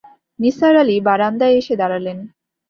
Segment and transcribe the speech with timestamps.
[0.39, 2.17] নিসার আলি বারান্দায় এসে দাঁড়ালেন।